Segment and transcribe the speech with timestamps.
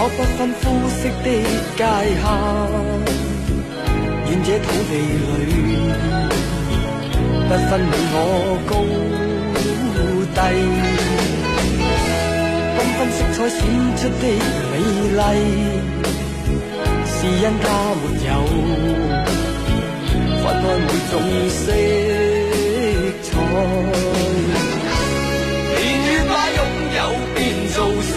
[0.00, 1.28] 可否不分肤色的
[1.76, 2.24] 界限，
[4.30, 4.92] 愿这土地
[5.44, 5.48] 里。
[7.46, 8.16] 不分你我
[8.66, 8.72] 高
[10.34, 10.38] 低，
[12.76, 13.60] 缤纷色彩闪
[13.98, 14.24] 出的
[14.70, 14.74] 美
[15.18, 15.20] 丽，
[17.04, 17.62] 是因它
[18.00, 18.28] 没有
[20.40, 21.12] 分开每种
[21.50, 21.62] 色
[23.22, 23.28] 彩。
[25.76, 26.58] 年月把拥
[26.96, 26.98] 有
[27.34, 27.38] 变
[27.74, 28.16] 做失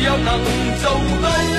[0.00, 0.40] 谁又能
[0.78, 0.90] 做
[1.22, 1.49] 到？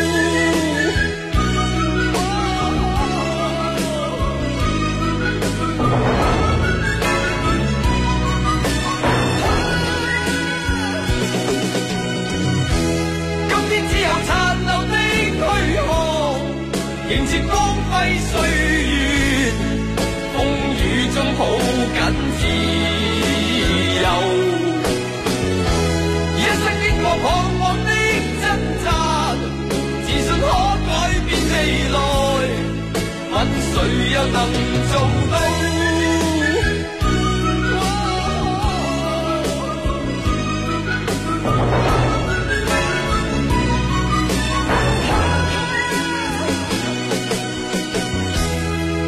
[34.48, 34.56] 能
[34.92, 34.94] 做
[35.30, 35.36] 到？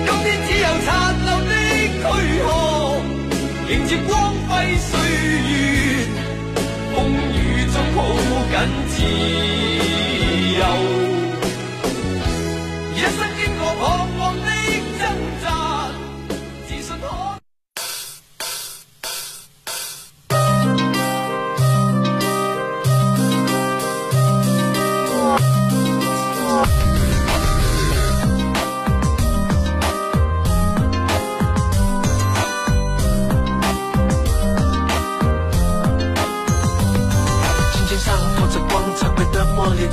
[0.06, 0.88] 今天只有残
[1.26, 1.52] 留的
[2.00, 2.02] 躯
[2.44, 2.46] 壳，
[3.70, 4.12] 迎接光
[4.48, 4.92] 辉岁
[5.50, 5.52] 月，
[6.94, 6.96] 风
[7.34, 7.36] 雨
[7.72, 7.98] 中抱
[8.52, 8.54] 紧
[8.88, 8.94] 自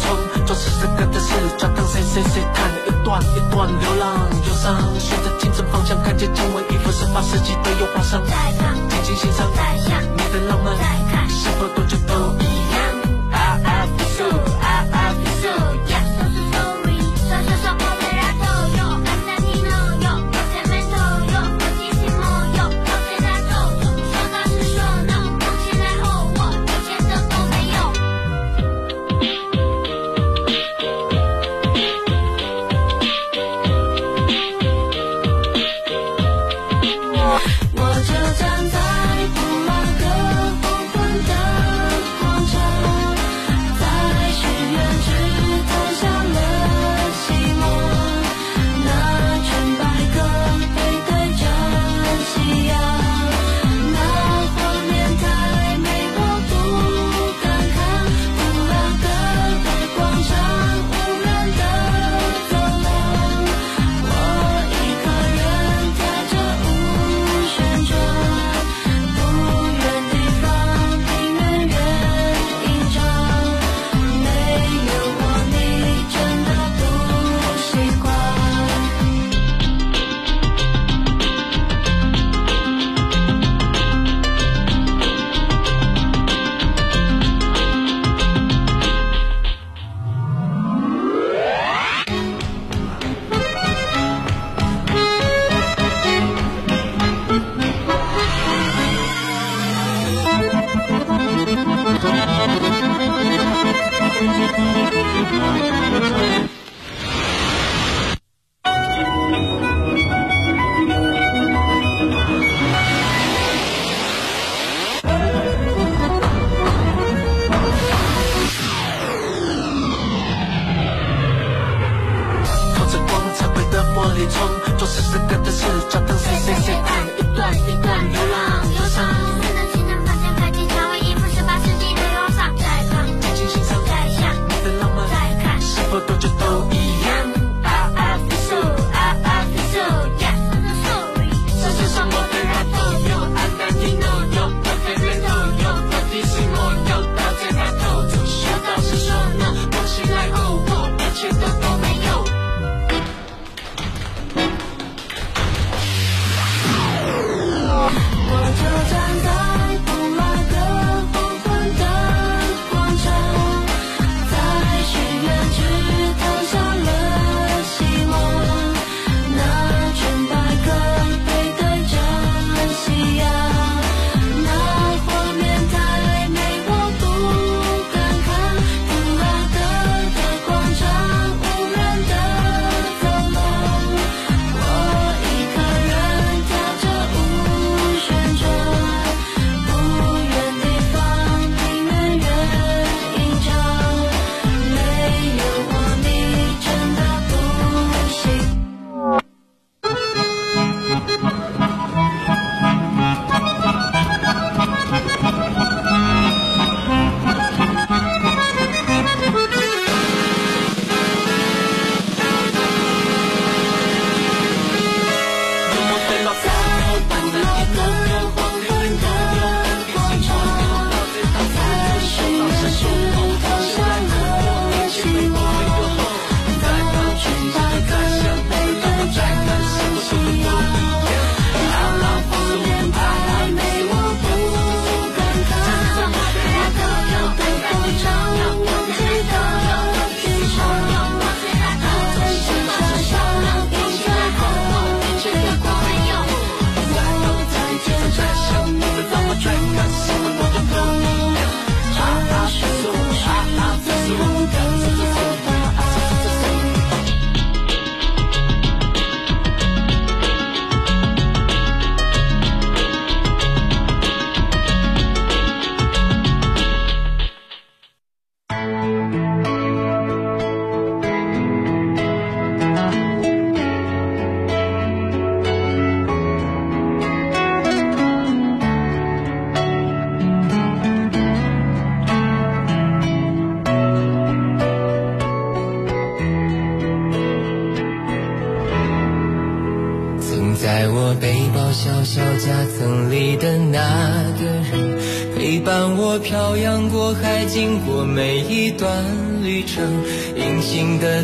[0.00, 0.16] 窗
[0.46, 9.46] 装饰着歌的式教堂谁谁谁弹一段一段流浪忧伤顺着琴声方向看见蔷薇依附十八世纪的油画上在看静静欣赏。
[9.54, 12.39] 在想你的浪漫在看是否多久都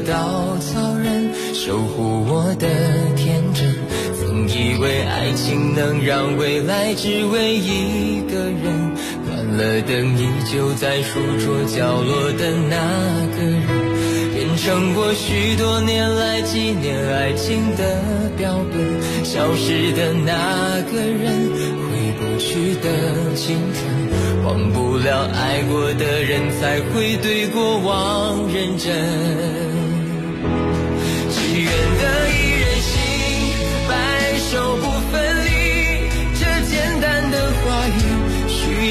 [0.01, 2.67] 稻草人守护我的
[3.17, 3.75] 天真，
[4.19, 8.95] 曾以为爱情能让未来只为一个人。
[9.27, 12.77] 关了灯，依旧在书桌角落的那
[13.37, 13.67] 个人，
[14.35, 18.03] 变成过许多年来纪念爱情的
[18.37, 19.25] 标本。
[19.25, 21.51] 消失的那个人，
[21.91, 29.66] 回不去的青春，忘不了爱过的人，才会对过往认真。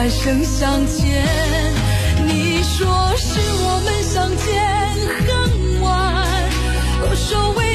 [0.00, 1.22] 来生相见。
[2.26, 2.88] 你说
[3.18, 4.64] 是我们相见
[5.26, 5.90] 恨晚
[7.02, 7.69] 我说为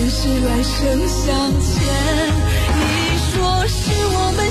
[0.00, 1.28] 前世来生相
[1.60, 1.84] 欠，
[2.72, 4.50] 你说是我们。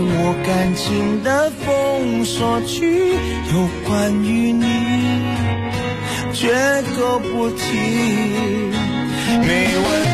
[0.00, 3.14] 我感情的封锁区，
[3.52, 4.64] 有关于你
[6.32, 6.52] 绝
[6.96, 7.62] 口不提，
[9.40, 10.13] 没问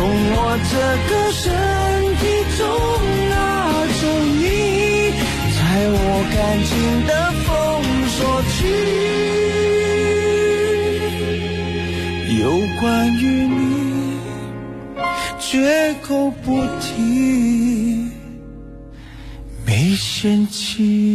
[0.00, 0.74] 从我这
[1.10, 1.44] 个身
[2.16, 2.24] 体
[2.56, 2.58] 中
[3.28, 3.36] 拿
[4.00, 4.02] 走
[4.40, 4.42] 你，
[5.52, 5.60] 在
[5.92, 5.98] 我
[6.32, 6.72] 感情
[7.06, 7.12] 的
[7.44, 7.48] 封
[8.08, 8.58] 锁区。
[12.40, 12.42] 有
[12.80, 12.80] 关
[13.18, 13.60] 于你，
[15.38, 15.52] 绝
[16.00, 16.46] 口不
[16.80, 18.08] 提，
[19.66, 21.09] 没嫌弃。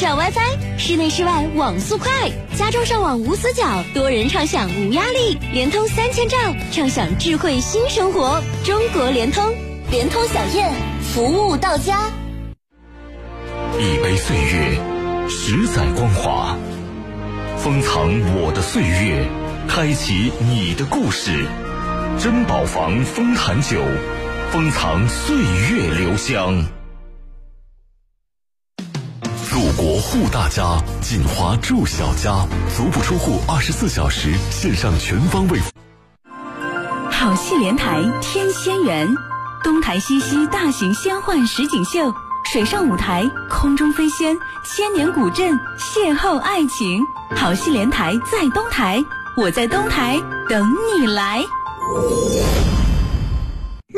[0.00, 2.08] 千兆 WiFi，室内室外网速快，
[2.56, 6.38] 家中上网无死角，多人畅享无压力，联通三千兆，
[6.72, 8.42] 畅享智慧新生活。
[8.64, 9.44] 中国联通，
[9.90, 12.10] 联通小燕，服务到家。
[13.78, 14.80] 一杯岁月，
[15.28, 16.56] 十载光华，
[17.58, 19.28] 封藏我的岁月，
[19.68, 21.44] 开启你的故事。
[22.18, 23.78] 珍宝坊丰坛酒，
[24.50, 26.64] 封藏岁月留香。
[29.80, 35.58] 国护大家，锦华住小家，足不出户，二十四小时线上全方位。
[37.10, 39.08] 好戏连台天仙缘，
[39.64, 42.12] 东台西溪大型仙幻实景秀，
[42.44, 47.02] 水上舞台，空中飞仙，千年古镇邂逅爱情。
[47.34, 49.02] 好戏连台在东台，
[49.34, 51.42] 我在东台等你来。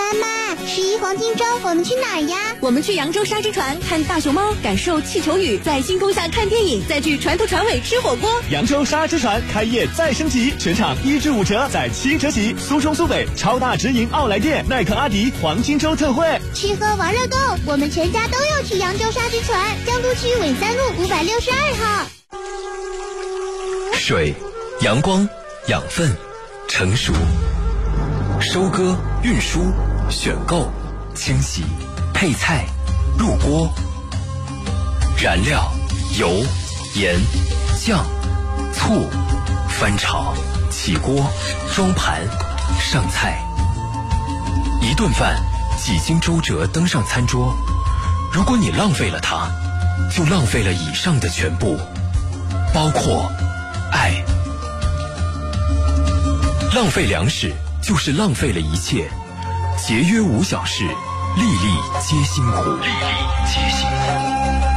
[0.02, 2.56] 妈妈，十一黄金周我们去哪儿呀？
[2.58, 8.42] 我们去扬州沙之船看大熊猫，感受气球雨，在星空下看电影，再去船头船尾吃火锅。
[8.50, 12.54] 扬州沙之船开业再升级，全场一至五折，在七折起。
[12.58, 19.60] 苏中苏北超大直营奥莱店，耐克阿迪黄金周特惠，吃喝玩乐购，我们全家都要去扬州沙之船。
[19.86, 22.06] 江都区纬三路五百六十二号。
[23.94, 24.34] 水、
[24.80, 25.28] 阳光、
[25.68, 26.12] 养分、
[26.66, 27.12] 成熟。
[28.40, 29.60] 收割、运输、
[30.10, 30.70] 选购、
[31.14, 31.64] 清洗、
[32.12, 32.66] 配菜、
[33.18, 33.72] 入锅、
[35.16, 35.72] 燃料、
[36.18, 36.28] 油、
[36.94, 37.18] 盐、
[37.80, 38.04] 酱、
[38.72, 39.08] 醋、
[39.68, 40.34] 翻炒、
[40.70, 41.30] 起锅、
[41.74, 42.20] 装盘、
[42.78, 43.42] 上菜。
[44.80, 45.42] 一顿饭
[45.78, 47.54] 几经周折登上餐桌，
[48.32, 49.50] 如果你浪费了它，
[50.14, 51.78] 就浪费了以上的全部，
[52.74, 53.30] 包括
[53.90, 54.22] 爱。
[56.74, 57.52] 浪费粮食。
[57.84, 59.10] 就是浪费了一切，
[59.76, 60.84] 节约无小事，
[61.36, 62.92] 粒粒皆辛苦，粒粒
[63.46, 64.71] 皆辛苦。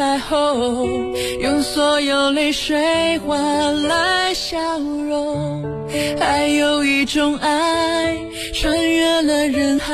[0.00, 5.62] 彩虹，用所有泪水换来笑容，
[6.18, 8.16] 还有一种爱，
[8.54, 9.92] 穿越了人海，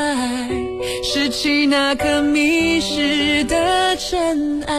[1.02, 4.76] 拾起那颗迷失的尘埃，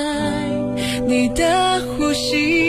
[1.05, 2.66] 你的呼吸。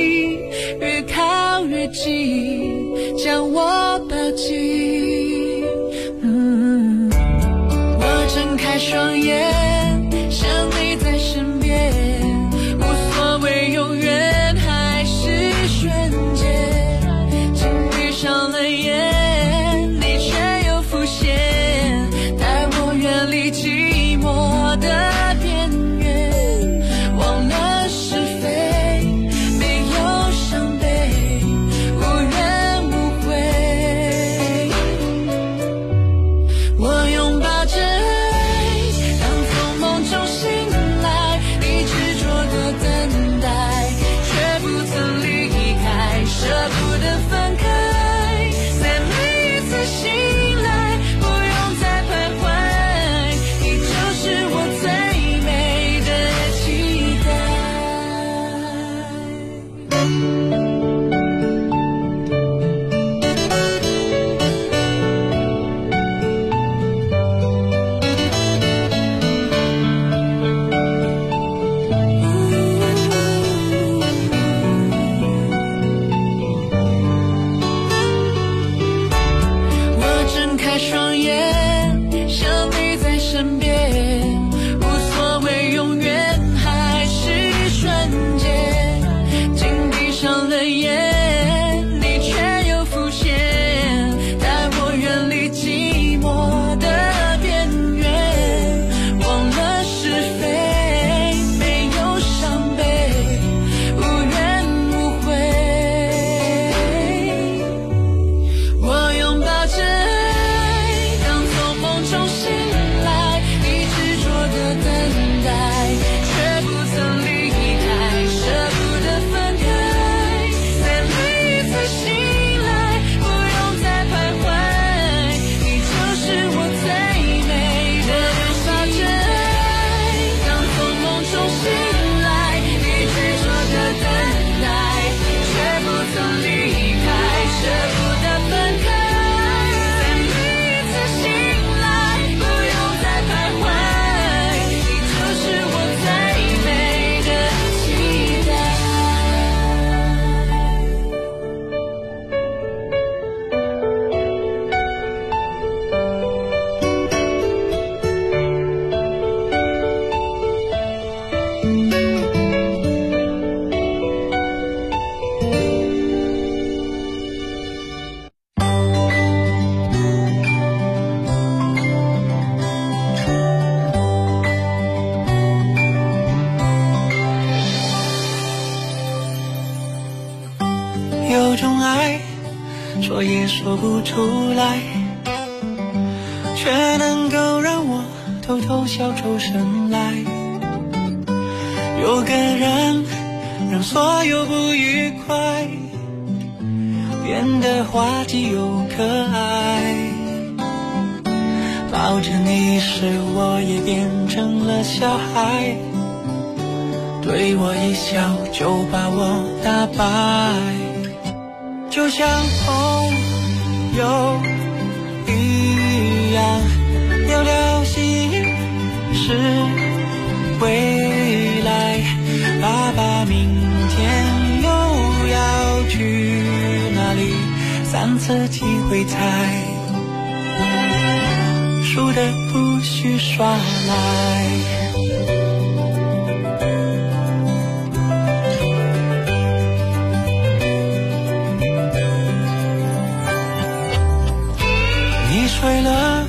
[245.61, 246.25] 睡了，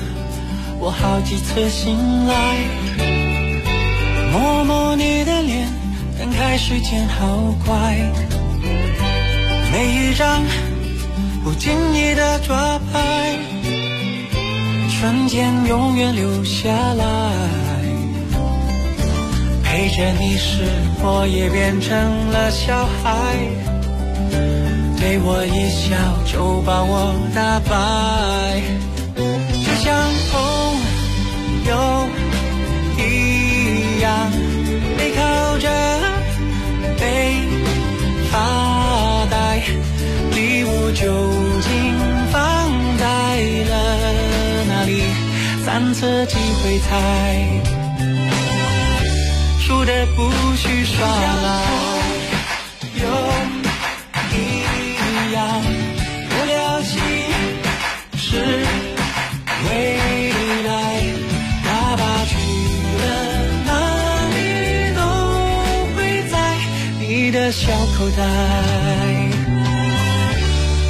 [0.80, 2.34] 我好几次醒来，
[4.32, 5.68] 摸摸你的脸，
[6.18, 7.96] 感慨时间好快，
[9.70, 10.42] 每一张
[11.44, 13.38] 不经意的抓拍，
[14.88, 17.04] 瞬间永远留下来。
[19.62, 20.64] 陪着你时，
[21.04, 21.96] 我也变成
[22.32, 23.36] 了小孩，
[24.98, 25.94] 对我一笑
[26.26, 28.89] 就把我打败。
[29.82, 29.96] 像
[30.30, 30.36] 朋
[31.64, 32.06] 友
[32.98, 34.30] 一样，
[34.98, 35.66] 背靠着
[36.98, 37.02] 背
[38.30, 38.36] 发
[39.30, 39.62] 呆，
[40.32, 41.06] 礼物究
[41.62, 41.70] 竟
[42.30, 43.04] 放在
[43.70, 43.72] 了
[44.68, 45.02] 哪里？
[45.64, 47.48] 三次机会猜，
[49.60, 51.48] 输的不许耍赖。
[52.96, 53.06] 有
[54.36, 55.40] 一样，
[56.28, 57.00] 不聊心
[58.18, 58.79] 事。
[67.62, 68.24] 小口袋，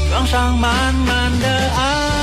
[0.09, 2.20] 装上满满的爱。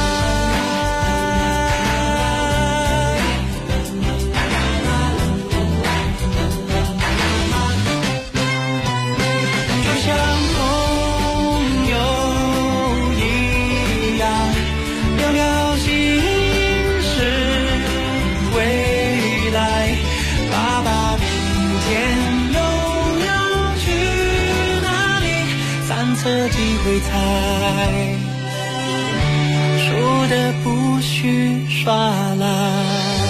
[29.80, 31.94] 输的不许耍
[32.36, 33.27] 赖。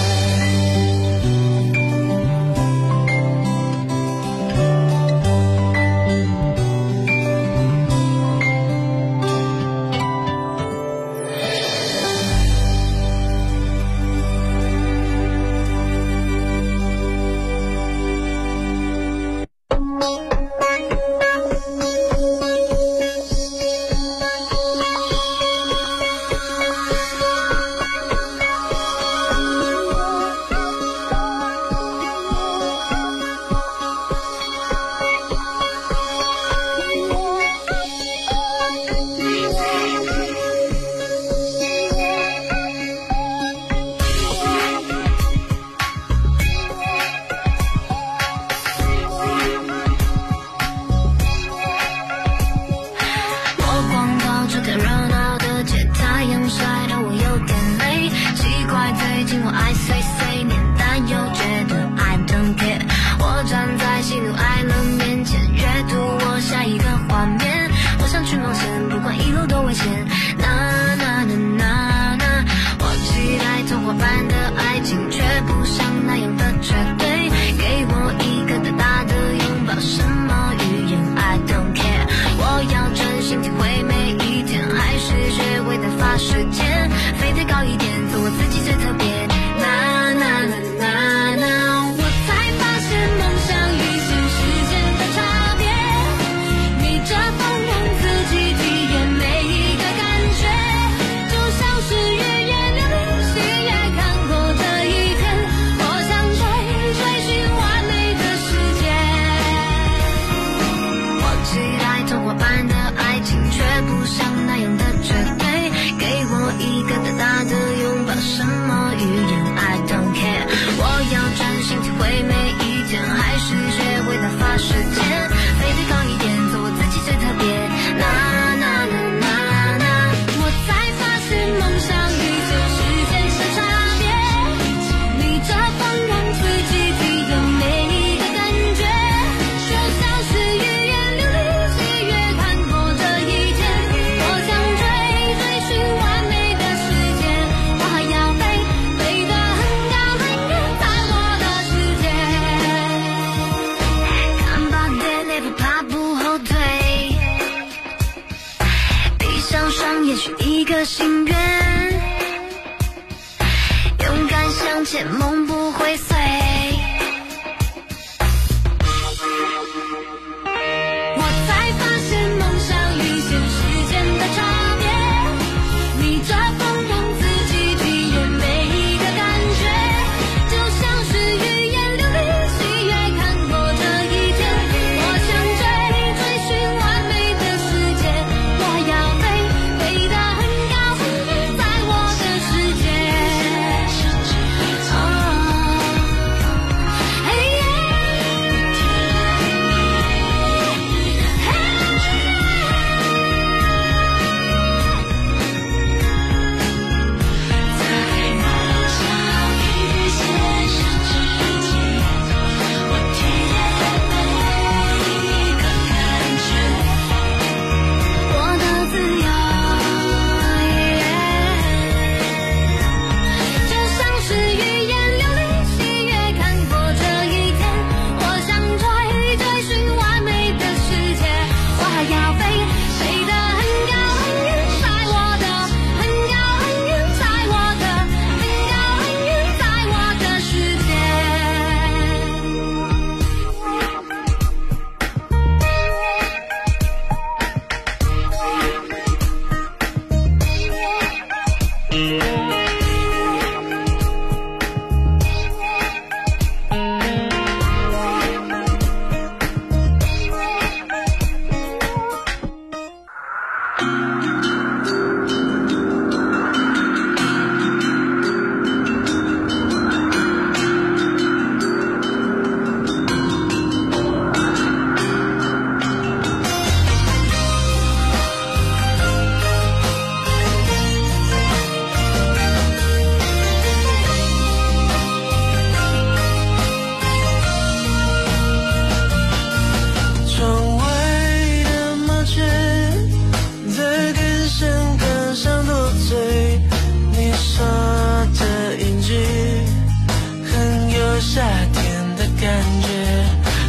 [302.40, 302.88] 感觉，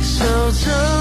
[0.04, 0.99] 手中